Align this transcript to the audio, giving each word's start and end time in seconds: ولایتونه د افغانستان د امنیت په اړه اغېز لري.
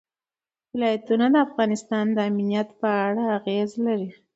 ولایتونه 0.73 1.25
د 1.33 1.35
افغانستان 1.47 2.05
د 2.13 2.17
امنیت 2.29 2.69
په 2.81 2.89
اړه 3.05 3.23
اغېز 3.37 3.71
لري. 3.85 4.09